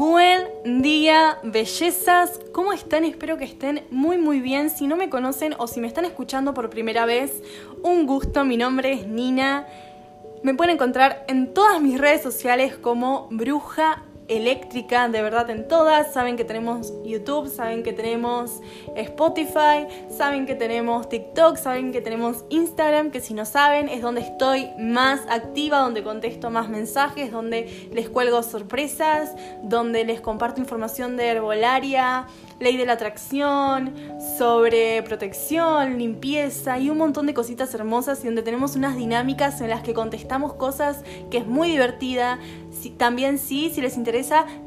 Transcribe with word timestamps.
Buen 0.00 0.80
día, 0.80 1.40
bellezas. 1.42 2.40
¿Cómo 2.52 2.72
están? 2.72 3.04
Espero 3.04 3.36
que 3.36 3.44
estén 3.44 3.84
muy 3.90 4.16
muy 4.16 4.40
bien. 4.40 4.70
Si 4.70 4.86
no 4.86 4.96
me 4.96 5.10
conocen 5.10 5.54
o 5.58 5.66
si 5.66 5.78
me 5.78 5.88
están 5.88 6.06
escuchando 6.06 6.54
por 6.54 6.70
primera 6.70 7.04
vez, 7.04 7.42
un 7.82 8.06
gusto. 8.06 8.42
Mi 8.46 8.56
nombre 8.56 8.94
es 8.94 9.06
Nina. 9.06 9.66
Me 10.42 10.54
pueden 10.54 10.76
encontrar 10.76 11.26
en 11.28 11.52
todas 11.52 11.82
mis 11.82 12.00
redes 12.00 12.22
sociales 12.22 12.78
como 12.78 13.28
Bruja 13.30 14.02
eléctrica, 14.30 15.08
de 15.08 15.20
verdad 15.20 15.50
en 15.50 15.66
todas. 15.68 16.12
Saben 16.12 16.36
que 16.36 16.44
tenemos 16.44 16.92
YouTube, 17.04 17.48
saben 17.48 17.82
que 17.82 17.92
tenemos 17.92 18.60
Spotify, 18.94 19.86
saben 20.08 20.46
que 20.46 20.54
tenemos 20.54 21.08
TikTok, 21.08 21.56
saben 21.56 21.92
que 21.92 22.00
tenemos 22.00 22.44
Instagram, 22.48 23.10
que 23.10 23.20
si 23.20 23.34
no 23.34 23.44
saben 23.44 23.88
es 23.88 24.02
donde 24.02 24.20
estoy 24.20 24.70
más 24.78 25.20
activa, 25.28 25.80
donde 25.80 26.04
contesto 26.04 26.50
más 26.50 26.68
mensajes, 26.68 27.32
donde 27.32 27.90
les 27.92 28.08
cuelgo 28.08 28.42
sorpresas, 28.42 29.34
donde 29.62 30.04
les 30.04 30.20
comparto 30.20 30.60
información 30.60 31.16
de 31.16 31.26
herbolaria, 31.26 32.26
ley 32.60 32.76
de 32.76 32.86
la 32.86 32.92
atracción, 32.92 33.92
sobre 34.38 35.02
protección, 35.02 35.98
limpieza 35.98 36.78
y 36.78 36.88
un 36.90 36.98
montón 36.98 37.26
de 37.26 37.34
cositas 37.34 37.74
hermosas 37.74 38.22
y 38.22 38.26
donde 38.26 38.42
tenemos 38.42 38.76
unas 38.76 38.96
dinámicas 38.96 39.60
en 39.60 39.70
las 39.70 39.82
que 39.82 39.92
contestamos 39.92 40.54
cosas 40.54 41.02
que 41.30 41.38
es 41.38 41.46
muy 41.46 41.68
divertida. 41.68 42.38
también 42.96 43.38
sí, 43.38 43.70
si 43.74 43.80
les 43.80 43.96
interesa, 43.96 44.19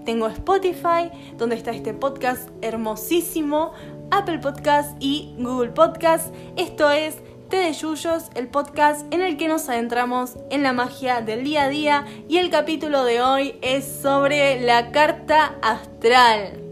tengo 0.05 0.27
Spotify, 0.27 1.11
donde 1.37 1.55
está 1.55 1.71
este 1.71 1.93
podcast 1.93 2.49
hermosísimo, 2.61 3.71
Apple 4.11 4.39
Podcast 4.39 4.95
y 4.99 5.33
Google 5.37 5.71
Podcast. 5.71 6.33
Esto 6.57 6.91
es 6.91 7.17
Té 7.49 7.57
de 7.57 7.73
Yuyos, 7.73 8.29
el 8.35 8.47
podcast 8.47 9.05
en 9.13 9.21
el 9.21 9.37
que 9.37 9.47
nos 9.47 9.69
adentramos 9.69 10.37
en 10.49 10.63
la 10.63 10.73
magia 10.73 11.21
del 11.21 11.43
día 11.43 11.63
a 11.63 11.69
día 11.69 12.05
y 12.27 12.37
el 12.37 12.49
capítulo 12.49 13.03
de 13.03 13.21
hoy 13.21 13.55
es 13.61 13.85
sobre 13.85 14.61
la 14.61 14.91
carta 14.91 15.55
astral 15.61 16.63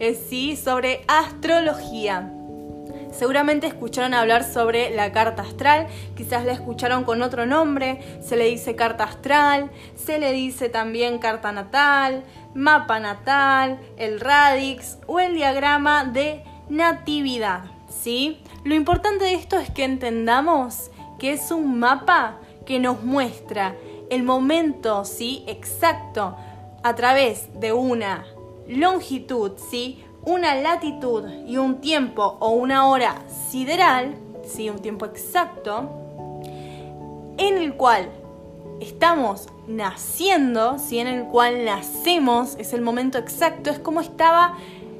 es 0.00 0.18
sí 0.28 0.56
sobre 0.56 1.04
astrología. 1.06 2.39
Seguramente 3.12 3.66
escucharon 3.66 4.14
hablar 4.14 4.44
sobre 4.44 4.90
la 4.90 5.12
carta 5.12 5.42
astral, 5.42 5.86
quizás 6.16 6.44
la 6.44 6.52
escucharon 6.52 7.04
con 7.04 7.22
otro 7.22 7.44
nombre, 7.44 8.20
se 8.22 8.36
le 8.36 8.44
dice 8.46 8.76
carta 8.76 9.04
astral, 9.04 9.70
se 9.96 10.18
le 10.18 10.32
dice 10.32 10.68
también 10.68 11.18
carta 11.18 11.52
natal, 11.52 12.24
mapa 12.54 13.00
natal, 13.00 13.78
el 13.96 14.20
radix 14.20 14.98
o 15.06 15.20
el 15.20 15.34
diagrama 15.34 16.04
de 16.04 16.44
natividad, 16.68 17.64
¿sí? 17.88 18.42
Lo 18.64 18.74
importante 18.74 19.24
de 19.24 19.34
esto 19.34 19.58
es 19.58 19.70
que 19.70 19.84
entendamos 19.84 20.90
que 21.18 21.32
es 21.32 21.50
un 21.50 21.78
mapa 21.78 22.38
que 22.64 22.78
nos 22.78 23.02
muestra 23.02 23.74
el 24.10 24.22
momento, 24.22 25.04
¿sí? 25.04 25.44
exacto 25.46 26.36
a 26.82 26.94
través 26.94 27.48
de 27.60 27.72
una 27.72 28.24
longitud, 28.68 29.52
¿sí? 29.70 30.04
Una 30.24 30.54
latitud 30.54 31.24
y 31.46 31.56
un 31.56 31.80
tiempo 31.80 32.36
o 32.40 32.50
una 32.50 32.86
hora 32.86 33.16
sideral, 33.50 34.14
¿sí? 34.44 34.68
un 34.68 34.78
tiempo 34.78 35.06
exacto, 35.06 35.90
en 37.38 37.56
el 37.56 37.74
cual 37.74 38.08
estamos 38.80 39.48
naciendo, 39.66 40.78
¿sí? 40.78 40.98
en 40.98 41.06
el 41.06 41.24
cual 41.24 41.64
nacemos, 41.64 42.56
es 42.58 42.72
el 42.72 42.82
momento 42.82 43.18
exacto, 43.18 43.70
es 43.70 43.78
como 43.78 44.00
estaba 44.00 44.56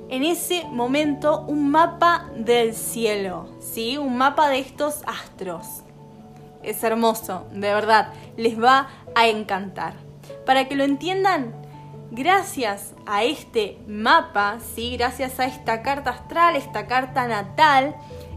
en 0.08 0.24
ese 0.24 0.64
momento 0.70 1.44
un 1.46 1.70
mapa 1.70 2.30
del 2.34 2.74
cielo, 2.74 3.48
¿sí? 3.60 3.96
un 3.98 4.16
mapa 4.16 4.48
de 4.48 4.58
estos 4.58 5.02
astros. 5.06 5.66
Es 6.62 6.82
hermoso, 6.82 7.46
de 7.52 7.72
verdad, 7.72 8.12
les 8.36 8.60
va 8.60 8.88
a 9.14 9.28
encantar. 9.28 9.94
Para 10.44 10.68
que 10.68 10.74
lo 10.74 10.84
entiendan, 10.84 11.54
gracias 12.10 12.94
a 13.06 13.24
este 13.24 13.78
mapa, 13.86 14.58
¿sí? 14.74 14.96
gracias 14.96 15.38
a 15.38 15.46
esta 15.46 15.82
carta 15.82 16.10
astral, 16.10 16.56
esta 16.56 16.86
carta 16.86 17.26
natal, 17.28 17.94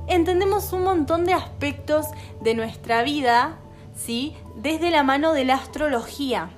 entendemos 0.07 0.73
un 0.73 0.83
montón 0.83 1.25
de 1.25 1.33
aspectos 1.33 2.07
de 2.41 2.53
nuestra 2.53 3.03
vida 3.03 3.57
¿sí? 3.95 4.35
desde 4.55 4.91
la 4.91 5.03
mano 5.03 5.33
de 5.33 5.45
la 5.45 5.55
astrología. 5.55 6.49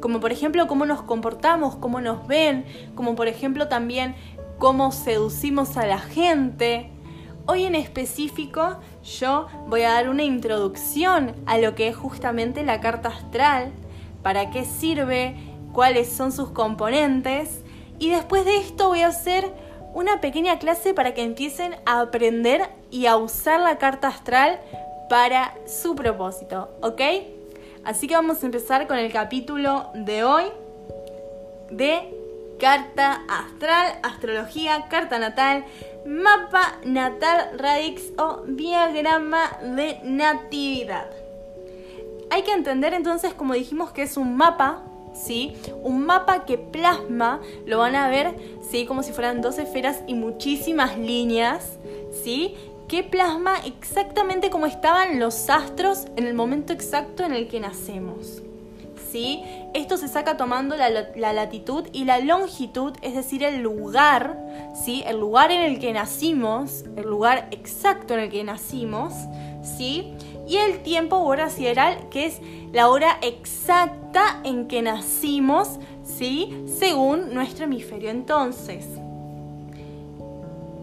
Como 0.00 0.20
por 0.20 0.30
ejemplo 0.30 0.66
cómo 0.66 0.86
nos 0.86 1.02
comportamos, 1.02 1.76
cómo 1.76 2.00
nos 2.00 2.26
ven, 2.26 2.64
como 2.94 3.16
por 3.16 3.28
ejemplo 3.28 3.68
también 3.68 4.14
cómo 4.58 4.92
seducimos 4.92 5.76
a 5.76 5.86
la 5.86 5.98
gente. 5.98 6.90
Hoy 7.46 7.64
en 7.64 7.74
específico 7.74 8.78
yo 9.02 9.46
voy 9.68 9.82
a 9.82 9.92
dar 9.92 10.08
una 10.08 10.22
introducción 10.22 11.34
a 11.46 11.58
lo 11.58 11.74
que 11.74 11.88
es 11.88 11.96
justamente 11.96 12.62
la 12.64 12.80
carta 12.80 13.08
astral, 13.08 13.72
para 14.22 14.50
qué 14.50 14.64
sirve, 14.64 15.36
cuáles 15.76 16.08
son 16.08 16.32
sus 16.32 16.48
componentes. 16.48 17.60
Y 17.98 18.08
después 18.08 18.46
de 18.46 18.56
esto 18.56 18.88
voy 18.88 19.02
a 19.02 19.08
hacer 19.08 19.52
una 19.92 20.22
pequeña 20.22 20.58
clase 20.58 20.94
para 20.94 21.12
que 21.12 21.22
empiecen 21.22 21.76
a 21.84 22.00
aprender 22.00 22.70
y 22.90 23.04
a 23.04 23.18
usar 23.18 23.60
la 23.60 23.76
carta 23.76 24.08
astral 24.08 24.58
para 25.10 25.54
su 25.66 25.94
propósito, 25.94 26.70
¿ok? 26.80 27.02
Así 27.84 28.08
que 28.08 28.14
vamos 28.14 28.42
a 28.42 28.46
empezar 28.46 28.86
con 28.86 28.96
el 28.96 29.12
capítulo 29.12 29.90
de 29.92 30.24
hoy 30.24 30.44
de 31.70 32.10
carta 32.58 33.20
astral, 33.28 33.98
astrología, 34.02 34.86
carta 34.88 35.18
natal, 35.18 35.66
mapa 36.06 36.78
natal 36.86 37.50
radix 37.58 38.14
o 38.16 38.44
diagrama 38.46 39.58
de 39.60 40.00
natividad. 40.04 41.10
Hay 42.30 42.44
que 42.44 42.52
entender 42.52 42.94
entonces, 42.94 43.34
como 43.34 43.52
dijimos, 43.52 43.92
que 43.92 44.04
es 44.04 44.16
un 44.16 44.38
mapa 44.38 44.82
¿sí? 45.16 45.54
Un 45.82 46.04
mapa 46.04 46.44
que 46.44 46.58
plasma, 46.58 47.40
lo 47.64 47.78
van 47.78 47.94
a 47.94 48.08
ver, 48.08 48.34
¿sí? 48.70 48.86
Como 48.86 49.02
si 49.02 49.12
fueran 49.12 49.40
dos 49.40 49.58
esferas 49.58 50.02
y 50.06 50.14
muchísimas 50.14 50.98
líneas, 50.98 51.78
¿sí? 52.24 52.54
Que 52.88 53.02
plasma 53.02 53.56
exactamente 53.64 54.50
como 54.50 54.66
estaban 54.66 55.18
los 55.18 55.50
astros 55.50 56.06
en 56.16 56.26
el 56.26 56.34
momento 56.34 56.72
exacto 56.72 57.24
en 57.24 57.32
el 57.32 57.48
que 57.48 57.60
nacemos. 57.60 58.42
¿Sí? 59.10 59.42
Esto 59.72 59.96
se 59.96 60.08
saca 60.08 60.36
tomando 60.36 60.76
la, 60.76 60.90
latitud 61.32 61.86
y 61.92 62.04
la 62.04 62.18
longitud, 62.18 62.92
es 63.02 63.14
decir, 63.14 63.44
el 63.44 63.62
lugar, 63.62 64.38
¿sí? 64.74 65.04
El 65.06 65.20
lugar 65.20 65.50
en 65.52 65.62
el 65.62 65.78
que 65.78 65.92
nacimos, 65.92 66.84
el 66.96 67.06
lugar 67.06 67.48
exacto 67.50 68.14
en 68.14 68.20
el 68.20 68.30
que 68.30 68.44
nacimos, 68.44 69.14
¿sí? 69.62 70.12
Y 70.46 70.58
el 70.58 70.82
tiempo 70.82 71.16
hora 71.16 71.50
sideral, 71.50 72.08
que 72.08 72.26
es 72.26 72.40
la 72.72 72.88
hora 72.88 73.18
exacta 73.20 74.40
en 74.44 74.68
que 74.68 74.80
nacimos, 74.80 75.78
¿sí? 76.04 76.64
Según 76.66 77.34
nuestro 77.34 77.64
hemisferio. 77.64 78.10
Entonces, 78.10 78.86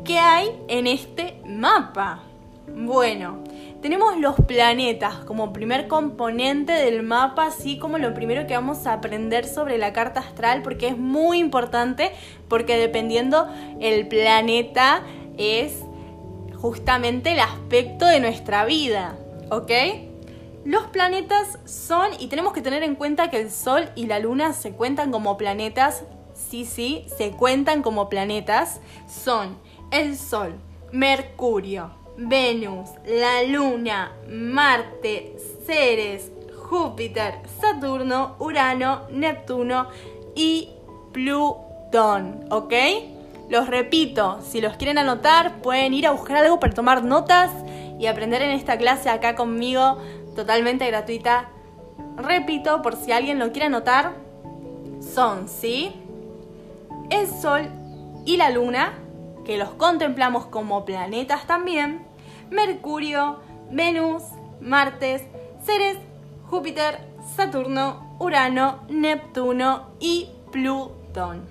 ¿qué 0.04 0.20
hay 0.20 0.50
en 0.68 0.88
este 0.88 1.40
mapa? 1.46 2.24
Bueno, 2.68 3.44
tenemos 3.82 4.18
los 4.18 4.36
planetas 4.36 5.16
como 5.26 5.52
primer 5.52 5.88
componente 5.88 6.72
del 6.72 7.04
mapa, 7.04 7.48
así 7.48 7.78
como 7.78 7.98
lo 7.98 8.14
primero 8.14 8.48
que 8.48 8.56
vamos 8.56 8.88
a 8.88 8.94
aprender 8.94 9.46
sobre 9.46 9.78
la 9.78 9.92
carta 9.92 10.22
astral, 10.22 10.62
porque 10.62 10.88
es 10.88 10.98
muy 10.98 11.40
importante, 11.40 12.12
porque 12.48 12.78
dependiendo 12.78 13.48
el 13.80 14.08
planeta 14.08 15.04
es 15.38 15.82
justamente 16.56 17.34
el 17.34 17.42
aspecto 17.42 18.06
de 18.06 18.22
nuestra 18.22 18.64
vida. 18.66 19.18
¿Ok? 19.50 19.72
Los 20.66 20.84
planetas 20.86 21.60
son, 21.66 22.08
y 22.20 22.28
tenemos 22.28 22.54
que 22.54 22.62
tener 22.62 22.84
en 22.84 22.96
cuenta 22.96 23.30
que 23.30 23.42
el 23.42 23.52
Sol 23.52 23.90
y 23.96 24.06
la 24.06 24.20
Luna 24.20 24.54
se 24.54 24.72
cuentan 24.72 25.12
como 25.12 25.38
planetas, 25.38 26.04
sí, 26.34 26.66
sí, 26.66 27.06
se 27.18 27.32
cuentan 27.32 27.82
como 27.82 28.08
planetas, 28.08 28.80
son 29.08 29.58
el 29.92 30.18
Sol, 30.18 30.56
Mercurio, 30.92 31.92
Venus, 32.18 32.92
la 33.06 33.44
Luna, 33.44 34.14
Marte, 34.30 35.36
Ceres, 35.66 36.32
Júpiter, 36.70 37.40
Saturno, 37.60 38.36
Urano, 38.40 39.02
Neptuno 39.10 39.88
y 40.36 40.70
Plutón, 41.12 42.46
¿ok? 42.50 42.74
Los 43.50 43.68
repito, 43.68 44.40
si 44.42 44.62
los 44.62 44.78
quieren 44.78 44.98
anotar, 44.98 45.62
pueden 45.62 45.94
ir 45.94 46.08
a 46.08 46.12
buscar 46.12 46.38
algo 46.38 46.60
para 46.60 46.74
tomar 46.74 47.04
notas 47.04 47.52
y 48.04 48.08
aprender 48.08 48.42
en 48.42 48.52
esta 48.52 48.78
clase 48.78 49.10
acá 49.10 49.34
conmigo 49.34 49.98
totalmente 50.36 50.86
gratuita. 50.88 51.48
Repito, 52.18 52.82
por 52.82 52.98
si 52.98 53.14
alguien 53.14 53.40
lo 53.40 53.54
quiere 53.54 53.68
anotar, 53.68 54.12
son, 55.00 55.48
¿sí? 55.48 55.94
El 57.10 57.28
Sol 57.28 57.70
y 58.26 58.36
la 58.36 58.50
Luna, 58.50 59.00
que 59.46 59.58
los 59.58 59.70
contemplamos 59.70 60.48
como 60.48 60.84
planetas 60.84 61.48
también, 61.48 62.06
Mercurio, 62.52 63.40
Venus, 63.72 64.24
Marte, 64.60 65.26
Ceres, 65.64 65.98
Júpiter, 66.50 67.00
Saturno, 67.38 68.18
Urano, 68.20 68.82
Neptuno 68.90 69.92
y 70.02 70.28
Plutón. 70.52 71.48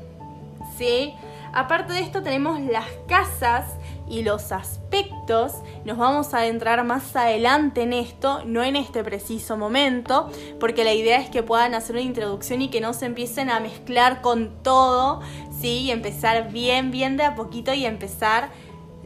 ¿Sí? 0.76 1.14
Aparte 1.54 1.94
de 1.94 2.00
esto 2.00 2.22
tenemos 2.22 2.60
las 2.60 2.86
casas 3.08 3.78
y 4.08 4.22
los 4.22 4.52
aspectos, 4.52 5.54
nos 5.84 5.96
vamos 5.96 6.34
a 6.34 6.38
adentrar 6.38 6.84
más 6.84 7.14
adelante 7.16 7.82
en 7.82 7.92
esto, 7.92 8.42
no 8.44 8.62
en 8.62 8.76
este 8.76 9.02
preciso 9.02 9.56
momento, 9.56 10.30
porque 10.60 10.84
la 10.84 10.92
idea 10.92 11.20
es 11.20 11.30
que 11.30 11.42
puedan 11.42 11.74
hacer 11.74 11.96
una 11.96 12.04
introducción 12.04 12.62
y 12.62 12.68
que 12.68 12.80
no 12.80 12.92
se 12.92 13.06
empiecen 13.06 13.50
a 13.50 13.60
mezclar 13.60 14.20
con 14.20 14.62
todo, 14.62 15.20
¿sí? 15.60 15.80
Y 15.80 15.90
empezar 15.90 16.52
bien, 16.52 16.90
bien 16.90 17.16
de 17.16 17.24
a 17.24 17.34
poquito 17.34 17.72
y 17.72 17.86
empezar 17.86 18.50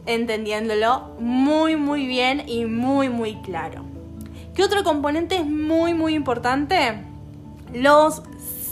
entendiéndolo 0.05 1.15
muy, 1.19 1.75
muy 1.75 2.07
bien 2.07 2.47
y 2.47 2.65
muy, 2.65 3.09
muy 3.09 3.35
claro. 3.41 3.83
¿Qué 4.55 4.63
otro 4.63 4.83
componente 4.83 5.35
es 5.35 5.45
muy, 5.45 5.93
muy 5.93 6.15
importante? 6.15 7.03
Los 7.73 8.23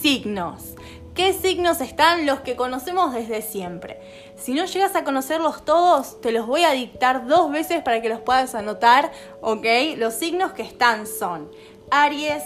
signos. 0.01 0.75
¿Qué 1.16 1.32
signos 1.32 1.80
están? 1.80 2.26
Los 2.26 2.42
que 2.42 2.58
conocemos 2.58 3.14
desde 3.14 3.42
siempre. 3.42 4.02
Si 4.36 4.54
no 4.54 4.66
llegas 4.66 4.98
a 4.98 5.06
conocerlos 5.06 5.64
todos, 5.64 6.20
te 6.20 6.34
los 6.34 6.46
voy 6.46 6.66
a 6.66 6.72
dictar 6.72 7.26
dos 7.26 7.50
veces 7.50 7.82
para 7.82 8.02
que 8.02 8.10
los 8.10 8.20
puedas 8.20 8.54
anotar, 8.54 9.14
¿ok? 9.40 9.66
Los 9.96 10.16
signos 10.16 10.52
que 10.52 10.64
están 10.64 11.08
son 11.08 11.50
Aries, 11.90 12.44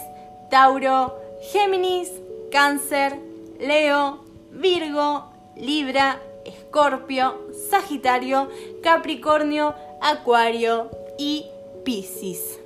Tauro, 0.50 1.20
Géminis, 1.50 2.12
Cáncer, 2.52 3.18
Leo, 3.58 4.24
Virgo, 4.52 5.32
Libra, 5.56 6.20
Escorpio, 6.44 7.40
Sagitario, 7.70 8.50
Capricornio, 8.84 9.74
Acuario 10.00 10.92
y 11.18 11.44
Piscis. 11.84 12.60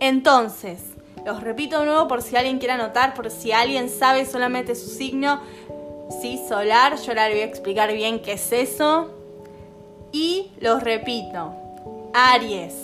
Entonces, 0.00 0.93
los 1.24 1.42
repito 1.42 1.80
de 1.80 1.86
nuevo 1.86 2.06
por 2.06 2.22
si 2.22 2.36
alguien 2.36 2.58
quiere 2.58 2.74
anotar, 2.74 3.14
por 3.14 3.30
si 3.30 3.52
alguien 3.52 3.88
sabe 3.88 4.26
solamente 4.26 4.74
su 4.74 4.88
signo. 4.88 5.40
Sí, 6.20 6.40
solar, 6.48 6.96
yo 6.96 7.08
ahora 7.08 7.28
le 7.28 7.34
voy 7.34 7.42
a 7.42 7.46
explicar 7.46 7.92
bien 7.92 8.20
qué 8.20 8.32
es 8.32 8.52
eso. 8.52 9.10
Y 10.12 10.50
los 10.60 10.82
repito. 10.82 11.52
Aries, 12.12 12.74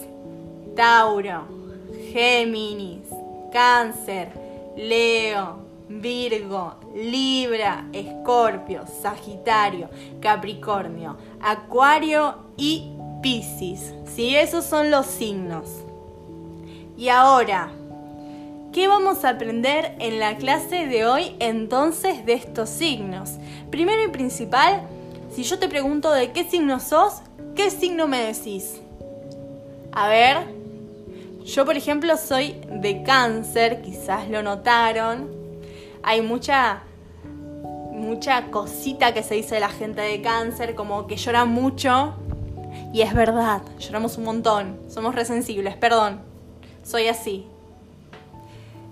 Tauro, 0.74 1.44
Géminis, 2.12 3.06
Cáncer, 3.52 4.28
Leo, 4.76 5.58
Virgo, 5.88 6.74
Libra, 6.94 7.86
Escorpio, 7.92 8.84
Sagitario, 9.02 9.88
Capricornio, 10.20 11.16
Acuario 11.40 12.36
y 12.56 12.90
Piscis. 13.22 13.92
¿Sí? 14.06 14.34
Esos 14.34 14.64
son 14.64 14.90
los 14.90 15.06
signos. 15.06 15.68
Y 16.96 17.08
ahora, 17.08 17.70
¿Qué 18.72 18.86
vamos 18.86 19.24
a 19.24 19.30
aprender 19.30 19.96
en 19.98 20.20
la 20.20 20.36
clase 20.36 20.86
de 20.86 21.04
hoy 21.04 21.34
entonces 21.40 22.24
de 22.24 22.34
estos 22.34 22.68
signos? 22.68 23.32
Primero 23.68 24.04
y 24.04 24.12
principal, 24.12 24.82
si 25.34 25.42
yo 25.42 25.58
te 25.58 25.68
pregunto 25.68 26.12
de 26.12 26.30
qué 26.30 26.44
signo 26.44 26.78
sos, 26.78 27.14
¿qué 27.56 27.72
signo 27.72 28.06
me 28.06 28.20
decís? 28.22 28.80
A 29.90 30.08
ver, 30.08 30.36
yo 31.44 31.64
por 31.64 31.76
ejemplo 31.76 32.16
soy 32.16 32.60
de 32.70 33.02
cáncer, 33.02 33.82
quizás 33.82 34.30
lo 34.30 34.40
notaron. 34.44 35.28
Hay 36.04 36.22
mucha 36.22 36.84
mucha 37.90 38.52
cosita 38.52 39.12
que 39.12 39.24
se 39.24 39.34
dice 39.34 39.56
de 39.56 39.62
la 39.62 39.68
gente 39.70 40.00
de 40.00 40.22
cáncer, 40.22 40.76
como 40.76 41.08
que 41.08 41.16
llora 41.16 41.44
mucho. 41.44 42.14
Y 42.92 43.02
es 43.02 43.14
verdad, 43.14 43.62
lloramos 43.80 44.16
un 44.16 44.24
montón, 44.24 44.78
somos 44.88 45.16
resensibles, 45.16 45.76
perdón, 45.76 46.20
soy 46.84 47.08
así, 47.08 47.46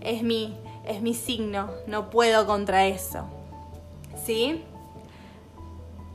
es 0.00 0.22
mi, 0.22 0.56
es 0.86 1.02
mi 1.02 1.14
signo, 1.14 1.70
no 1.86 2.10
puedo 2.10 2.46
contra 2.46 2.86
eso. 2.86 3.24
¿Sí? 4.24 4.64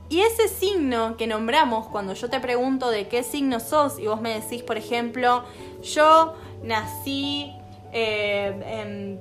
Y 0.10 0.22
ese 0.22 0.48
signo 0.48 1.18
que 1.18 1.26
nombramos 1.26 1.88
cuando 1.88 2.14
yo 2.14 2.30
te 2.30 2.40
pregunto 2.40 2.90
de 2.90 3.08
qué 3.08 3.24
signo 3.24 3.60
sos 3.60 3.98
y 3.98 4.08
vos 4.08 4.22
me 4.22 4.40
decís, 4.40 4.62
por 4.62 4.78
ejemplo, 4.78 5.44
yo 5.82 6.34
nací 6.62 7.52
eh, 7.92 9.18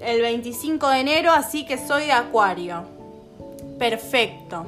el 0.00 0.20
25 0.20 0.88
de 0.90 1.00
enero, 1.00 1.32
así 1.32 1.66
que 1.66 1.78
soy 1.78 2.06
de 2.06 2.12
Acuario. 2.12 2.84
Perfecto, 3.78 4.66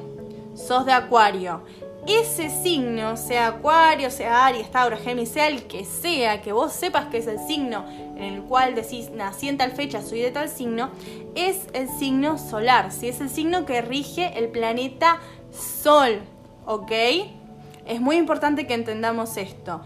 sos 0.55 0.85
de 0.85 0.91
Acuario 0.91 1.61
ese 2.07 2.49
signo, 2.49 3.17
sea 3.17 3.47
Acuario, 3.47 4.09
sea 4.09 4.45
Aries, 4.45 4.71
Tauro, 4.71 4.97
Géminis, 4.97 5.29
sea 5.29 5.47
el 5.47 5.63
que 5.63 5.85
sea, 5.85 6.41
que 6.41 6.51
vos 6.51 6.71
sepas 6.73 7.07
que 7.07 7.17
es 7.17 7.27
el 7.27 7.39
signo 7.39 7.85
en 7.89 8.23
el 8.23 8.41
cual 8.43 8.75
decís, 8.75 9.09
nací 9.11 9.49
en 9.49 9.57
tal 9.57 9.73
fecha, 9.73 10.01
soy 10.01 10.21
de 10.21 10.31
tal 10.31 10.49
signo, 10.49 10.89
es 11.35 11.67
el 11.73 11.89
signo 11.89 12.37
solar, 12.37 12.91
¿sí? 12.91 13.09
es 13.09 13.21
el 13.21 13.29
signo 13.29 13.65
que 13.65 13.81
rige 13.81 14.37
el 14.37 14.49
planeta 14.49 15.19
Sol, 15.51 16.21
¿ok? 16.65 16.91
Es 17.85 18.01
muy 18.01 18.17
importante 18.17 18.67
que 18.67 18.73
entendamos 18.73 19.37
esto. 19.37 19.81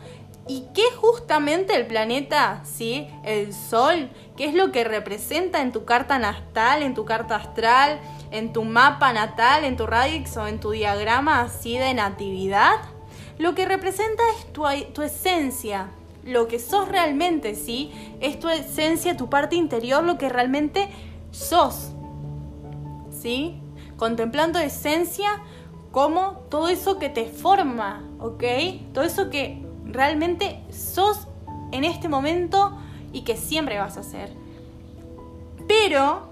¿Y 0.47 0.65
qué 0.73 0.83
justamente 0.97 1.75
el 1.75 1.85
planeta, 1.85 2.61
sí? 2.65 3.07
El 3.23 3.53
Sol, 3.53 4.09
qué 4.41 4.47
es 4.47 4.55
lo 4.55 4.71
que 4.71 4.83
representa 4.83 5.61
en 5.61 5.71
tu 5.71 5.85
carta 5.85 6.17
natal, 6.17 6.81
en 6.81 6.95
tu 6.95 7.05
carta 7.05 7.35
astral? 7.35 7.99
en 8.31 8.53
tu 8.53 8.63
mapa 8.63 9.13
natal, 9.13 9.65
en 9.65 9.77
tu 9.77 9.85
radix 9.85 10.35
o 10.35 10.47
en 10.47 10.59
tu 10.59 10.71
diagrama 10.71 11.41
así 11.41 11.77
de 11.77 11.93
natividad, 11.93 12.75
lo 13.37 13.53
que 13.53 13.65
representa 13.65 14.23
es 14.39 14.51
tu, 14.51 14.63
tu 14.93 15.03
esencia, 15.03 15.89
lo 16.25 16.47
que 16.47 16.57
sos 16.57 16.87
realmente, 16.87 17.53
¿sí? 17.53 17.91
Es 18.19 18.39
tu 18.39 18.49
esencia, 18.49 19.15
tu 19.15 19.29
parte 19.29 19.55
interior, 19.55 20.03
lo 20.03 20.17
que 20.17 20.29
realmente 20.29 20.87
sos, 21.29 21.91
¿sí? 23.11 23.61
Contemplando 23.95 24.57
esencia 24.57 25.29
como 25.91 26.45
todo 26.49 26.69
eso 26.69 26.97
que 26.97 27.09
te 27.09 27.25
forma, 27.25 28.01
¿ok? 28.19 28.43
Todo 28.93 29.03
eso 29.03 29.29
que 29.29 29.63
realmente 29.85 30.63
sos 30.71 31.27
en 31.71 31.83
este 31.83 32.07
momento 32.07 32.80
y 33.13 33.23
que 33.23 33.37
siempre 33.37 33.77
vas 33.77 33.97
a 33.97 34.03
ser. 34.03 34.29
Pero 35.67 36.31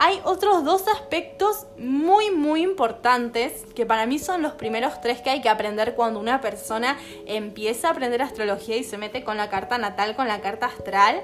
hay 0.00 0.20
otros 0.24 0.64
dos 0.64 0.86
aspectos 0.88 1.66
muy 1.76 2.30
muy 2.30 2.62
importantes 2.62 3.64
que 3.74 3.84
para 3.84 4.06
mí 4.06 4.18
son 4.18 4.42
los 4.42 4.52
primeros 4.52 5.00
tres 5.00 5.20
que 5.20 5.30
hay 5.30 5.40
que 5.40 5.48
aprender 5.48 5.94
cuando 5.94 6.20
una 6.20 6.40
persona 6.40 6.96
empieza 7.26 7.88
a 7.88 7.90
aprender 7.92 8.22
astrología 8.22 8.76
y 8.76 8.84
se 8.84 8.96
mete 8.96 9.24
con 9.24 9.36
la 9.36 9.50
carta 9.50 9.76
natal, 9.76 10.14
con 10.14 10.28
la 10.28 10.40
carta 10.40 10.66
astral, 10.66 11.20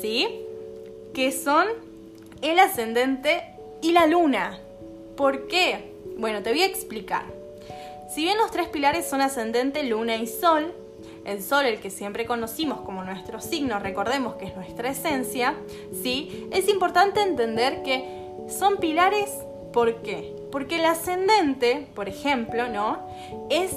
¿sí? 0.00 0.28
Que 1.14 1.30
son 1.30 1.66
el 2.42 2.58
ascendente 2.58 3.44
y 3.80 3.92
la 3.92 4.06
luna. 4.06 4.58
¿Por 5.16 5.46
qué? 5.46 5.92
Bueno, 6.18 6.42
te 6.42 6.50
voy 6.50 6.62
a 6.62 6.66
explicar. 6.66 7.24
Si 8.12 8.22
bien 8.22 8.38
los 8.38 8.50
tres 8.50 8.68
pilares 8.68 9.08
son 9.08 9.20
ascendente, 9.20 9.82
luna 9.84 10.16
y 10.16 10.26
sol, 10.26 10.74
el 11.26 11.42
sol, 11.42 11.66
el 11.66 11.80
que 11.80 11.90
siempre 11.90 12.24
conocimos 12.24 12.80
como 12.82 13.02
nuestro 13.02 13.40
signo, 13.40 13.80
recordemos 13.80 14.36
que 14.36 14.46
es 14.46 14.56
nuestra 14.56 14.90
esencia, 14.90 15.54
¿sí? 15.92 16.46
Es 16.52 16.68
importante 16.68 17.20
entender 17.20 17.82
que 17.82 18.26
son 18.48 18.76
pilares, 18.76 19.30
¿por 19.72 20.02
qué? 20.02 20.34
Porque 20.52 20.76
el 20.76 20.84
ascendente, 20.84 21.88
por 21.94 22.08
ejemplo, 22.08 22.68
¿no? 22.68 23.08
Es 23.50 23.76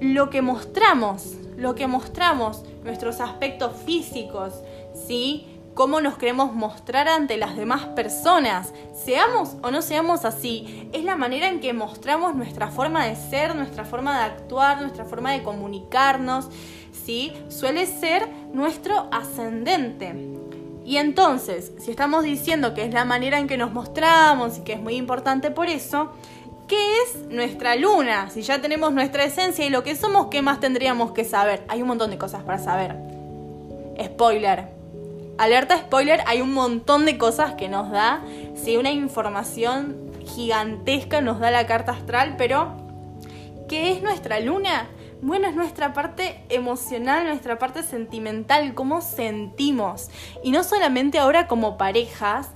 lo 0.00 0.30
que 0.30 0.40
mostramos, 0.40 1.34
lo 1.56 1.74
que 1.74 1.86
mostramos, 1.86 2.64
nuestros 2.84 3.20
aspectos 3.20 3.76
físicos, 3.84 4.54
¿sí? 5.06 5.51
Cómo 5.74 6.02
nos 6.02 6.18
queremos 6.18 6.52
mostrar 6.52 7.08
ante 7.08 7.38
las 7.38 7.56
demás 7.56 7.86
personas. 7.86 8.74
Seamos 8.94 9.56
o 9.62 9.70
no 9.70 9.80
seamos 9.80 10.26
así, 10.26 10.90
es 10.92 11.02
la 11.02 11.16
manera 11.16 11.48
en 11.48 11.60
que 11.60 11.72
mostramos 11.72 12.34
nuestra 12.34 12.68
forma 12.68 13.06
de 13.06 13.16
ser, 13.16 13.56
nuestra 13.56 13.84
forma 13.84 14.18
de 14.18 14.24
actuar, 14.24 14.82
nuestra 14.82 15.06
forma 15.06 15.32
de 15.32 15.42
comunicarnos, 15.42 16.48
¿sí? 17.04 17.32
Suele 17.48 17.86
ser 17.86 18.28
nuestro 18.52 19.08
ascendente. 19.10 20.14
Y 20.84 20.98
entonces, 20.98 21.72
si 21.78 21.90
estamos 21.90 22.22
diciendo 22.24 22.74
que 22.74 22.84
es 22.84 22.92
la 22.92 23.06
manera 23.06 23.38
en 23.38 23.46
que 23.46 23.56
nos 23.56 23.72
mostramos 23.72 24.58
y 24.58 24.60
que 24.62 24.74
es 24.74 24.80
muy 24.80 24.96
importante 24.96 25.50
por 25.50 25.68
eso, 25.68 26.10
¿qué 26.68 26.76
es 27.02 27.28
nuestra 27.30 27.76
luna? 27.76 28.28
Si 28.28 28.42
ya 28.42 28.60
tenemos 28.60 28.92
nuestra 28.92 29.24
esencia 29.24 29.64
y 29.64 29.70
lo 29.70 29.82
que 29.82 29.96
somos, 29.96 30.26
¿qué 30.26 30.42
más 30.42 30.60
tendríamos 30.60 31.12
que 31.12 31.24
saber? 31.24 31.64
Hay 31.68 31.80
un 31.80 31.88
montón 31.88 32.10
de 32.10 32.18
cosas 32.18 32.42
para 32.42 32.58
saber. 32.58 32.96
Spoiler. 34.02 34.81
Alerta 35.38 35.78
spoiler, 35.78 36.20
hay 36.26 36.40
un 36.40 36.52
montón 36.52 37.06
de 37.06 37.18
cosas 37.18 37.54
que 37.54 37.68
nos 37.68 37.90
da, 37.90 38.22
sí, 38.54 38.76
una 38.76 38.90
información 38.90 40.12
gigantesca 40.24 41.20
nos 41.20 41.40
da 41.40 41.50
la 41.50 41.66
carta 41.66 41.92
astral, 41.92 42.34
pero 42.36 42.72
¿qué 43.68 43.92
es 43.92 44.02
nuestra 44.02 44.40
luna? 44.40 44.88
Bueno, 45.20 45.48
es 45.48 45.54
nuestra 45.54 45.92
parte 45.92 46.44
emocional, 46.48 47.26
nuestra 47.26 47.58
parte 47.58 47.82
sentimental, 47.82 48.74
cómo 48.74 49.00
sentimos. 49.00 50.10
Y 50.42 50.50
no 50.50 50.64
solamente 50.64 51.18
ahora 51.18 51.46
como 51.46 51.78
parejas, 51.78 52.48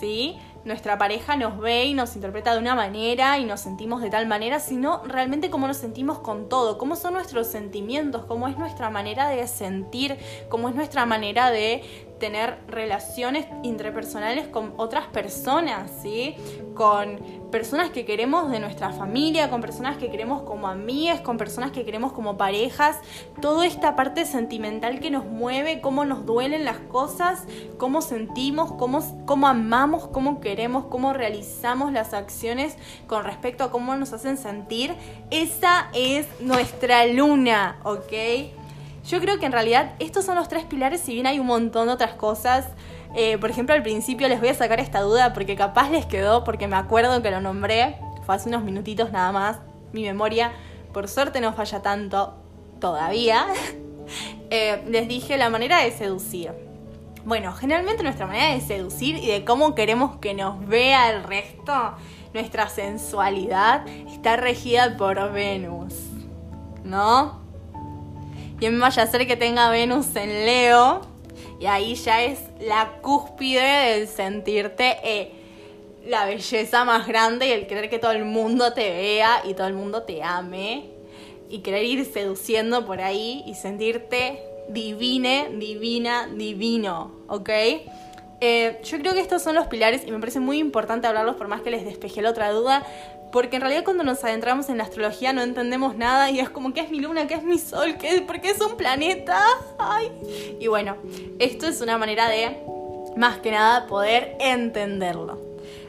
¿sí? 0.00 0.36
Nuestra 0.64 0.96
pareja 0.96 1.36
nos 1.36 1.58
ve 1.58 1.84
y 1.84 1.94
nos 1.94 2.14
interpreta 2.14 2.54
de 2.54 2.60
una 2.60 2.74
manera 2.74 3.38
y 3.38 3.44
nos 3.44 3.60
sentimos 3.60 4.00
de 4.00 4.08
tal 4.08 4.26
manera, 4.26 4.60
sino 4.60 5.02
realmente 5.04 5.50
cómo 5.50 5.66
nos 5.66 5.76
sentimos 5.76 6.20
con 6.20 6.48
todo, 6.48 6.78
cómo 6.78 6.96
son 6.96 7.14
nuestros 7.14 7.48
sentimientos, 7.48 8.24
cómo 8.24 8.48
es 8.48 8.56
nuestra 8.56 8.88
manera 8.88 9.28
de 9.28 9.46
sentir, 9.46 10.16
cómo 10.48 10.70
es 10.70 10.74
nuestra 10.74 11.04
manera 11.04 11.50
de 11.50 11.82
tener 12.18 12.58
relaciones 12.68 13.46
interpersonales 13.62 14.46
con 14.48 14.72
otras 14.76 15.06
personas, 15.08 15.90
¿sí? 16.02 16.36
Con 16.74 17.18
personas 17.50 17.90
que 17.90 18.04
queremos 18.04 18.50
de 18.50 18.60
nuestra 18.60 18.90
familia, 18.90 19.50
con 19.50 19.60
personas 19.60 19.96
que 19.96 20.10
queremos 20.10 20.42
como 20.42 20.68
amigas, 20.68 21.20
con 21.20 21.36
personas 21.36 21.70
que 21.70 21.84
queremos 21.84 22.12
como 22.12 22.36
parejas. 22.36 22.98
Toda 23.40 23.66
esta 23.66 23.96
parte 23.96 24.26
sentimental 24.26 25.00
que 25.00 25.10
nos 25.10 25.24
mueve, 25.24 25.80
cómo 25.80 26.04
nos 26.04 26.24
duelen 26.24 26.64
las 26.64 26.78
cosas, 26.78 27.44
cómo 27.78 28.00
sentimos, 28.00 28.72
cómo, 28.72 29.02
cómo 29.26 29.46
amamos, 29.46 30.08
cómo 30.08 30.40
queremos, 30.40 30.86
cómo 30.86 31.12
realizamos 31.12 31.92
las 31.92 32.14
acciones 32.14 32.76
con 33.06 33.24
respecto 33.24 33.64
a 33.64 33.70
cómo 33.70 33.96
nos 33.96 34.12
hacen 34.12 34.36
sentir. 34.36 34.94
Esa 35.30 35.88
es 35.92 36.26
nuestra 36.40 37.06
luna, 37.06 37.78
¿ok? 37.84 38.63
Yo 39.06 39.20
creo 39.20 39.38
que 39.38 39.46
en 39.46 39.52
realidad 39.52 39.92
estos 39.98 40.24
son 40.24 40.36
los 40.36 40.48
tres 40.48 40.64
pilares, 40.64 41.00
si 41.00 41.12
bien 41.12 41.26
hay 41.26 41.38
un 41.38 41.46
montón 41.46 41.88
de 41.88 41.92
otras 41.92 42.14
cosas. 42.14 42.66
Eh, 43.14 43.36
por 43.38 43.50
ejemplo, 43.50 43.74
al 43.74 43.82
principio 43.82 44.28
les 44.28 44.40
voy 44.40 44.48
a 44.48 44.54
sacar 44.54 44.80
esta 44.80 45.00
duda 45.02 45.34
porque 45.34 45.56
capaz 45.56 45.90
les 45.90 46.06
quedó, 46.06 46.42
porque 46.42 46.66
me 46.68 46.76
acuerdo 46.76 47.22
que 47.22 47.30
lo 47.30 47.40
nombré, 47.40 47.98
fue 48.24 48.34
hace 48.34 48.48
unos 48.48 48.64
minutitos 48.64 49.12
nada 49.12 49.30
más. 49.30 49.58
Mi 49.92 50.02
memoria, 50.02 50.52
por 50.92 51.06
suerte, 51.06 51.40
no 51.40 51.52
falla 51.52 51.82
tanto 51.82 52.34
todavía. 52.80 53.46
Eh, 54.50 54.84
les 54.88 55.08
dije 55.08 55.38
la 55.38 55.48
manera 55.48 55.78
de 55.78 55.90
seducir. 55.90 56.52
Bueno, 57.24 57.54
generalmente 57.54 58.02
nuestra 58.02 58.26
manera 58.26 58.52
de 58.52 58.60
seducir 58.60 59.16
y 59.16 59.28
de 59.28 59.42
cómo 59.42 59.74
queremos 59.74 60.18
que 60.18 60.34
nos 60.34 60.64
vea 60.68 61.10
el 61.10 61.24
resto, 61.24 61.94
nuestra 62.34 62.68
sensualidad, 62.68 63.86
está 64.06 64.36
regida 64.36 64.98
por 64.98 65.32
Venus. 65.32 65.94
¿No? 66.84 67.43
Me 68.60 68.78
vaya 68.78 69.02
a 69.02 69.06
ser 69.06 69.26
que 69.26 69.36
tenga 69.36 69.70
Venus 69.70 70.14
en 70.16 70.46
Leo. 70.46 71.02
Y 71.60 71.66
ahí 71.66 71.94
ya 71.94 72.22
es 72.22 72.40
la 72.60 72.98
cúspide 73.00 73.94
del 73.94 74.08
sentirte 74.08 74.96
eh, 75.02 75.32
la 76.06 76.26
belleza 76.26 76.84
más 76.84 77.06
grande 77.06 77.48
y 77.48 77.52
el 77.52 77.66
querer 77.66 77.88
que 77.88 77.98
todo 77.98 78.10
el 78.10 78.24
mundo 78.24 78.72
te 78.72 78.90
vea 78.90 79.42
y 79.44 79.54
todo 79.54 79.66
el 79.66 79.74
mundo 79.74 80.02
te 80.02 80.22
ame. 80.22 80.90
Y 81.48 81.60
querer 81.60 81.84
ir 81.84 82.04
seduciendo 82.04 82.84
por 82.84 83.00
ahí 83.00 83.44
y 83.46 83.54
sentirte 83.54 84.42
divine, 84.68 85.50
divina, 85.58 86.26
divino, 86.26 87.12
¿ok? 87.28 87.50
Eh, 88.40 88.80
yo 88.82 88.98
creo 88.98 89.14
que 89.14 89.20
estos 89.20 89.42
son 89.42 89.54
los 89.54 89.68
pilares 89.68 90.02
y 90.06 90.10
me 90.10 90.18
parece 90.18 90.40
muy 90.40 90.58
importante 90.58 91.06
hablarlos 91.06 91.36
por 91.36 91.48
más 91.48 91.62
que 91.62 91.70
les 91.70 91.84
despejé 91.84 92.20
la 92.20 92.30
otra 92.30 92.50
duda, 92.50 92.84
porque 93.34 93.56
en 93.56 93.62
realidad 93.62 93.82
cuando 93.82 94.04
nos 94.04 94.22
adentramos 94.22 94.68
en 94.68 94.78
la 94.78 94.84
astrología 94.84 95.32
no 95.32 95.42
entendemos 95.42 95.96
nada 95.96 96.30
y 96.30 96.38
es 96.38 96.48
como, 96.48 96.72
¿qué 96.72 96.82
es 96.82 96.90
mi 96.92 97.00
luna? 97.00 97.26
¿Qué 97.26 97.34
es 97.34 97.42
mi 97.42 97.58
sol? 97.58 97.96
¿Qué, 97.98 98.20
¿Por 98.20 98.40
qué 98.40 98.50
es 98.50 98.60
un 98.60 98.76
planeta? 98.76 99.42
Ay. 99.76 100.12
Y 100.60 100.68
bueno, 100.68 100.96
esto 101.40 101.66
es 101.66 101.80
una 101.80 101.98
manera 101.98 102.28
de, 102.28 102.56
más 103.16 103.38
que 103.38 103.50
nada, 103.50 103.88
poder 103.88 104.36
entenderlo. 104.38 105.43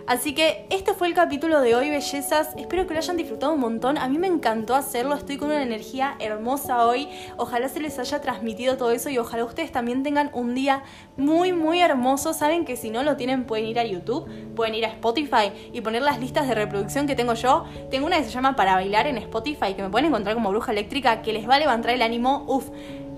Así 0.08 0.36
que 0.36 0.68
este 0.70 0.94
fue 0.94 1.08
el 1.08 1.16
capítulo 1.16 1.62
de 1.62 1.74
hoy, 1.74 1.90
bellezas. 1.90 2.50
Espero 2.58 2.86
que 2.86 2.94
lo 2.94 3.00
hayan 3.00 3.18
disfrutado 3.18 3.54
un 3.54 3.60
montón. 3.60 3.98
A 3.98 4.08
mí 4.08 4.20
me 4.20 4.28
encantó 4.28 4.76
hacerlo. 4.76 5.16
Estoy 5.16 5.38
con 5.38 5.48
una 5.48 5.64
energía 5.64 6.16
hermosa 6.20 6.86
hoy. 6.86 7.10
Ojalá 7.38 7.70
se 7.70 7.80
les 7.80 7.98
haya 7.98 8.22
transmitido 8.22 8.78
todo 8.78 8.92
eso 8.92 9.10
y 9.10 9.18
ojalá 9.18 9.44
ustedes 9.44 9.72
también 9.72 10.04
tengan 10.04 10.30
un 10.34 10.54
día 10.54 10.84
muy, 11.18 11.54
muy 11.54 11.82
hermoso. 11.82 12.34
Saben 12.34 12.66
que 12.66 12.78
si 12.78 12.92
no 12.92 13.02
lo 13.02 13.18
tienen 13.18 13.46
pueden 13.46 13.66
ir 13.66 13.80
a 13.80 13.84
YouTube, 13.84 14.30
pueden 14.56 14.76
ir 14.76 14.86
a 14.86 14.90
Spotify 14.90 15.52
y 15.74 15.82
poner 15.82 16.04
las 16.04 16.20
listas 16.20 16.48
de 16.48 16.54
reproducción 16.54 17.08
que 17.08 17.16
tengo 17.16 17.34
yo. 17.34 17.66
Tengo 17.90 18.06
una 18.06 18.18
que 18.18 18.26
se 18.26 18.30
llama 18.30 18.56
Para 18.56 18.76
Bailar 18.76 19.08
en 19.08 19.18
Spotify, 19.18 19.74
que 19.76 19.82
me 19.82 19.90
pueden 19.90 20.10
encontrar 20.10 20.36
como 20.36 20.52
bruja 20.52 20.72
eléctrica, 20.72 21.24
que 21.24 21.34
les 21.34 21.50
va 21.50 21.56
a 21.56 21.60
levantar 21.60 21.90
el 21.92 22.04
ánimo, 22.04 22.46
uff, 22.48 22.70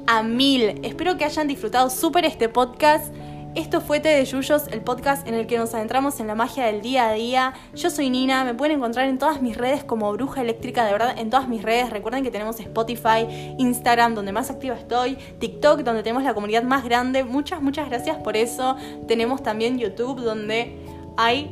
a 0.08 0.24
mil. 0.24 0.80
Espero 0.84 1.18
que 1.18 1.26
hayan 1.26 1.50
disfrutado 1.50 1.90
súper 1.90 2.24
este 2.24 2.48
podcast. 2.48 3.14
Esto 3.56 3.82
fue 3.82 4.00
Te 4.00 4.10
de 4.10 4.24
Yuyos, 4.26 4.68
el 4.68 4.82
podcast 4.82 5.28
en 5.28 5.34
el 5.34 5.48
que 5.48 5.58
nos 5.58 5.74
adentramos 5.74 6.20
en 6.20 6.28
la 6.28 6.36
magia 6.36 6.66
del 6.66 6.82
día 6.82 7.10
a 7.10 7.14
día. 7.14 7.54
Yo 7.74 7.90
soy 7.90 8.10
Nina, 8.10 8.44
me 8.44 8.54
pueden 8.54 8.78
encontrar 8.78 9.08
en 9.08 9.18
todas 9.18 9.42
mis 9.42 9.58
redes 9.58 9.84
como 9.84 10.12
Bruja 10.14 10.42
Eléctrica, 10.42 10.86
de 10.86 10.92
verdad, 10.92 11.18
en 11.18 11.30
todas 11.30 11.48
mis 11.48 11.64
redes. 11.64 11.90
Recuerden 11.90 12.24
que 12.24 12.30
tenemos 12.30 12.60
Spotify, 12.60 13.56
Instagram, 13.58 14.14
donde 14.14 14.32
más 14.32 14.52
activa 14.52 14.76
estoy, 14.76 15.18
TikTok, 15.40 15.82
donde 15.82 16.04
tenemos 16.04 16.24
la 16.24 16.34
comunidad 16.34 16.64
más 16.64 16.84
grande. 16.84 17.24
Muchas, 17.24 17.62
muchas 17.62 17.90
gracias 17.90 18.18
por 18.18 18.38
eso. 18.38 18.76
Tenemos 19.08 19.42
también 19.42 19.80
YouTube, 19.80 20.22
donde 20.22 20.78
hay 21.18 21.50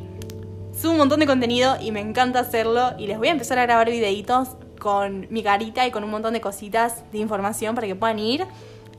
subo 0.72 0.92
un 0.92 0.98
montón 0.98 1.20
de 1.20 1.26
contenido 1.26 1.76
y 1.80 1.90
me 1.90 2.00
encanta 2.00 2.40
hacerlo. 2.40 2.92
Y 2.98 3.08
les 3.08 3.18
voy 3.18 3.28
a 3.28 3.32
empezar 3.32 3.58
a 3.58 3.62
grabar 3.62 3.90
videitos 3.90 4.50
con 4.78 5.26
mi 5.30 5.42
carita 5.42 5.86
y 5.86 5.90
con 5.90 6.04
un 6.04 6.10
montón 6.10 6.34
de 6.34 6.40
cositas 6.40 7.10
de 7.10 7.18
información 7.18 7.74
para 7.74 7.86
que 7.86 7.96
puedan 7.96 8.18
ir. 8.18 8.46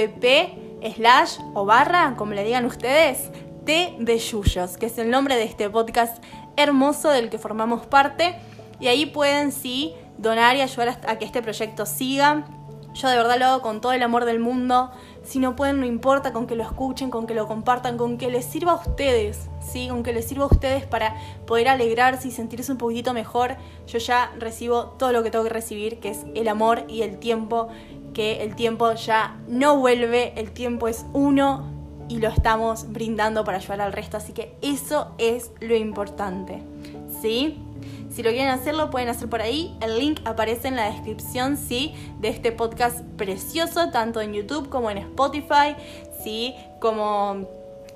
slash 0.95 1.39
o 1.53 1.65
barra, 1.65 2.15
como 2.17 2.33
le 2.33 2.43
digan 2.43 2.65
ustedes, 2.65 3.29
T 3.65 3.95
de 4.00 4.17
Yuyos, 4.17 4.77
que 4.77 4.88
es 4.88 4.98
el 4.98 5.09
nombre 5.09 5.36
de 5.36 5.43
este 5.43 5.69
podcast 5.69 6.24
hermoso 6.57 7.09
del 7.09 7.29
que 7.29 7.38
formamos 7.38 7.86
parte. 7.86 8.36
Y 8.79 8.88
ahí 8.88 9.05
pueden 9.05 9.51
sí 9.51 9.93
donar 10.17 10.55
y 10.55 10.62
ayudar 10.62 11.00
a 11.07 11.17
que 11.17 11.25
este 11.25 11.41
proyecto 11.41 11.86
siga. 11.86 12.45
Yo 12.93 13.07
de 13.07 13.15
verdad 13.15 13.38
lo 13.38 13.45
hago 13.45 13.62
con 13.62 13.81
todo 13.81 13.91
el 13.91 14.01
amor 14.01 14.25
del 14.25 14.39
mundo. 14.39 14.91
Si 15.24 15.38
no 15.39 15.55
pueden, 15.55 15.79
no 15.79 15.86
importa, 15.86 16.33
con 16.33 16.48
que 16.48 16.55
lo 16.55 16.63
escuchen, 16.63 17.12
con 17.12 17.27
que 17.27 17.36
lo 17.36 17.48
compartan, 17.48 17.98
con 17.98 18.17
que 18.17 18.29
les 18.29 18.45
sirva 18.45 18.71
a 18.71 18.75
ustedes, 18.75 19.50
¿sí? 19.62 19.88
Con 19.89 20.01
que 20.01 20.12
les 20.12 20.25
sirva 20.27 20.45
a 20.45 20.48
ustedes 20.48 20.86
para 20.86 21.15
poder 21.45 21.67
alegrarse 21.67 22.29
y 22.29 22.31
sentirse 22.31 22.71
un 22.71 22.77
poquitito 22.77 23.13
mejor. 23.13 23.55
Yo 23.86 24.00
ya 24.00 24.31
recibo 24.39 24.95
todo 24.98 25.12
lo 25.12 25.21
que 25.21 25.29
tengo 25.29 25.43
que 25.43 25.51
recibir, 25.51 26.00
que 26.00 26.09
es 26.09 26.25
el 26.33 26.48
amor 26.48 26.86
y 26.88 27.03
el 27.03 27.19
tiempo 27.19 27.69
que 28.13 28.44
el 28.44 28.56
tiempo 28.56 28.94
ya 28.94 29.38
no 29.48 29.78
vuelve, 29.78 30.34
el 30.36 30.51
tiempo 30.51 30.88
es 30.88 31.06
uno 31.13 31.72
y 32.10 32.18
lo 32.18 32.30
estamos 32.30 32.92
brindando 32.92 33.44
para 33.44 33.58
ayudar 33.58 33.82
al 33.82 33.94
resto, 33.94 34.18
así 34.18 34.34
que 34.34 34.56
eso 34.62 35.13
es 35.18 35.51
lo 35.60 35.75
importante, 35.75 36.63
¿sí? 37.22 37.60
Si 38.10 38.24
lo 38.24 38.32
quieren 38.32 38.50
hacerlo, 38.50 38.89
pueden 38.89 39.08
hacer 39.08 39.30
por 39.30 39.42
ahí. 39.42 39.78
El 39.82 40.00
link 40.00 40.20
aparece 40.25 40.68
en 40.68 40.75
la 40.75 40.89
descripción, 40.92 41.58
sí, 41.58 41.94
de 42.20 42.30
este 42.30 42.51
podcast 42.51 43.01
precioso, 43.18 43.92
tanto 43.92 44.20
en 44.20 44.34
YouTube 44.34 44.70
como 44.70 44.89
en 44.89 44.98
Spotify, 44.98 45.75
sí, 46.24 46.56
como 46.82 47.48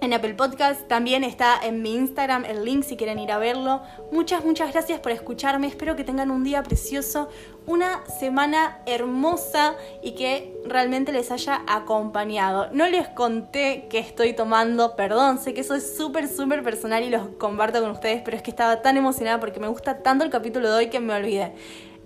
en 0.02 0.14
Apple 0.14 0.36
Podcast. 0.36 0.88
También 0.88 1.24
está 1.24 1.60
en 1.64 1.82
mi 1.82 1.96
Instagram 1.96 2.46
el 2.46 2.64
link 2.64 2.84
si 2.84 2.96
quieren 2.96 3.18
ir 3.18 3.32
a 3.32 3.40
verlo. 3.40 3.82
Muchas, 4.12 4.46
muchas 4.46 4.72
gracias 4.72 5.00
por 5.00 5.12
escucharme. 5.12 5.68
Espero 5.68 5.96
que 5.96 6.04
tengan 6.04 6.30
un 6.30 6.44
día 6.44 6.62
precioso, 6.62 7.30
una 7.66 8.04
semana 8.08 8.80
hermosa 8.86 9.76
y 10.02 10.12
que 10.12 10.60
realmente 10.66 11.12
les 11.12 11.32
haya 11.32 11.62
acompañado. 11.68 12.70
No 12.72 12.88
les 12.88 13.08
conté 13.08 13.88
que 13.90 14.00
estoy 14.00 14.34
tomando, 14.34 14.96
perdón, 14.96 15.40
sé 15.40 15.54
que 15.54 15.62
eso 15.62 15.76
es 15.76 15.96
súper, 15.96 16.28
súper 16.28 16.64
personal 16.64 17.04
y 17.04 17.10
los 17.10 17.28
comparto 17.38 17.82
con 17.82 17.92
ustedes, 17.92 18.22
pero 18.24 18.38
es 18.38 18.44
que 18.44 18.52
estaba 18.52 18.82
tan 18.82 18.98
emocionada 18.98 19.40
porque 19.40 19.60
me 19.60 19.68
gusta 19.68 20.00
tanto 20.00 20.24
el 20.24 20.30
capítulo 20.30 20.70
de 20.70 20.78
hoy 20.78 20.90
que 20.90 21.00
me 21.00 21.14
olvidé. 21.14 21.54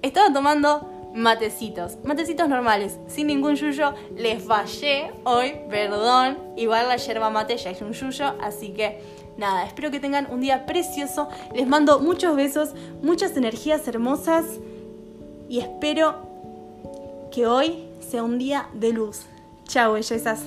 Estaba 0.01 0.31
tomando 0.31 0.91
matecitos, 1.13 1.97
matecitos 2.03 2.47
normales, 2.47 2.99
sin 3.07 3.27
ningún 3.27 3.55
yuyo. 3.55 3.95
Les 4.15 4.43
fallé 4.43 5.11
hoy, 5.23 5.55
perdón. 5.69 6.37
Igual 6.55 6.87
la 6.87 6.97
yerba 6.97 7.29
mate 7.29 7.57
ya 7.57 7.71
es 7.71 7.81
un 7.81 7.93
yuyo, 7.93 8.35
así 8.41 8.69
que 8.69 9.01
nada, 9.37 9.65
espero 9.65 9.89
que 9.89 9.99
tengan 9.99 10.27
un 10.29 10.41
día 10.41 10.67
precioso. 10.67 11.29
Les 11.55 11.67
mando 11.67 11.99
muchos 11.99 12.35
besos, 12.35 12.73
muchas 13.01 13.35
energías 13.35 13.87
hermosas 13.87 14.45
y 15.49 15.59
espero 15.59 16.15
que 17.31 17.45
hoy 17.47 17.85
sea 17.99 18.23
un 18.23 18.37
día 18.37 18.69
de 18.73 18.91
luz. 18.91 19.25
Chao, 19.65 19.93
bellezas. 19.93 20.41